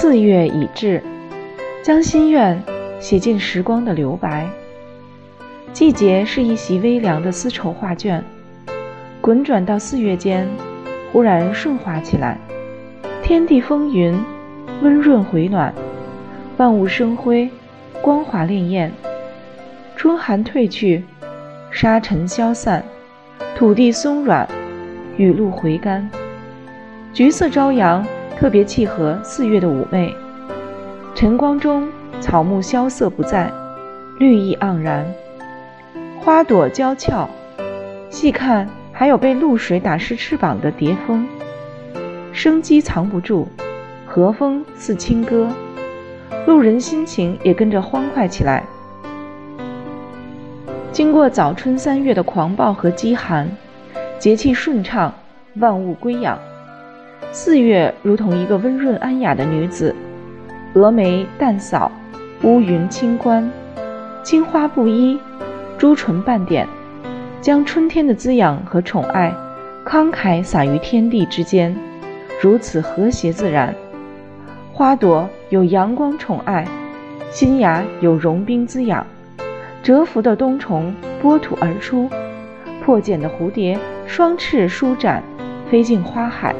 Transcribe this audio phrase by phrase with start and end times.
[0.00, 1.02] 四月已至，
[1.82, 2.62] 将心愿
[3.00, 4.48] 写进时光的留白。
[5.72, 8.22] 季节是一袭微凉的丝绸画卷，
[9.20, 10.46] 滚转到四月间，
[11.10, 12.38] 忽然顺滑起来。
[13.24, 14.16] 天地风云，
[14.82, 15.74] 温润回暖，
[16.58, 17.50] 万物生辉，
[18.00, 18.88] 光华潋滟。
[19.96, 21.02] 春寒褪去，
[21.72, 22.84] 沙尘消散，
[23.56, 24.48] 土地松软，
[25.16, 26.08] 雨露回甘。
[27.12, 28.06] 橘色朝阳。
[28.38, 30.14] 特别契合四月的妩媚，
[31.12, 31.88] 晨光中
[32.20, 33.52] 草木萧瑟不在，
[34.20, 35.04] 绿意盎然，
[36.20, 37.28] 花朵娇俏，
[38.10, 41.26] 细看还有被露水打湿翅膀的蝶蜂，
[42.32, 43.48] 生机藏不住，
[44.06, 45.48] 和风似轻歌，
[46.46, 48.62] 路人心情也跟着欢快起来。
[50.92, 53.50] 经过早春三月的狂暴和饥寒，
[54.16, 55.12] 节气顺畅，
[55.56, 56.38] 万物归养。
[57.32, 59.94] 四月如同一个温润安雅的女子，
[60.74, 61.90] 蛾眉淡扫，
[62.42, 63.48] 乌云轻冠，
[64.24, 65.18] 青花不依，
[65.76, 66.66] 朱唇半点，
[67.40, 69.32] 将春天的滋养和宠爱
[69.84, 71.76] 慷慨洒于天地之间，
[72.40, 73.74] 如此和谐自然。
[74.72, 76.66] 花朵有阳光宠爱，
[77.30, 79.06] 新芽有融冰滋养，
[79.82, 82.08] 蛰伏的冬虫剥土而出，
[82.82, 85.22] 破茧的蝴蝶双翅舒展，
[85.70, 86.54] 飞进花海。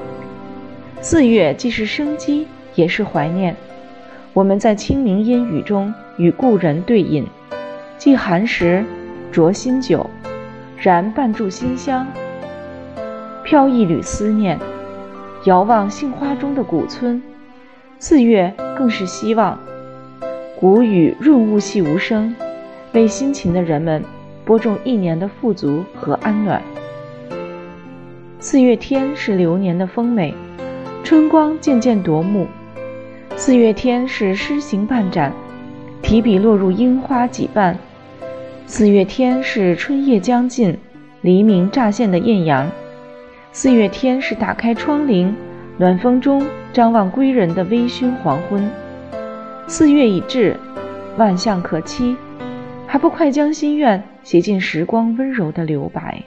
[1.00, 3.54] 四月既是生机，也是怀念。
[4.32, 7.24] 我们在清明烟雨中与故人对饮，
[7.96, 8.84] 既寒食，
[9.32, 10.10] 酌新酒，
[10.76, 12.04] 燃半炷馨香，
[13.44, 14.58] 飘一缕思念。
[15.44, 17.22] 遥望杏花中的古村，
[18.00, 19.58] 四月更是希望。
[20.58, 22.34] 谷雨润物细无声，
[22.92, 24.02] 为辛勤的人们
[24.44, 26.60] 播种一年的富足和安暖。
[28.40, 30.34] 四月天是流年的丰美。
[31.08, 32.46] 春光渐渐夺目，
[33.34, 35.32] 四月天是诗行半展，
[36.02, 37.74] 提笔落入樱花几瓣。
[38.66, 40.76] 四月天是春夜将近，
[41.22, 42.70] 黎明乍现的艳阳。
[43.52, 45.32] 四月天是打开窗棂，
[45.78, 48.70] 暖风中张望归人的微醺黄昏。
[49.66, 50.54] 四月已至，
[51.16, 52.14] 万象可期，
[52.86, 56.22] 还不快将心愿写进时光温柔的留白？